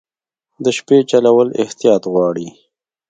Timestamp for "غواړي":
2.13-2.47